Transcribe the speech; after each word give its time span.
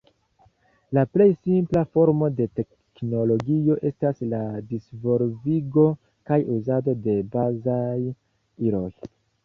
La 0.97 1.01
plej 1.17 1.27
simpla 1.41 1.83
formo 1.97 2.29
de 2.39 2.47
teknologio 2.61 3.77
estas 3.91 4.25
la 4.33 4.41
disvolvigo 4.73 5.87
kaj 6.31 6.43
uzado 6.59 6.99
de 7.07 7.21
bazaj 7.37 7.95
iloj. 8.71 8.87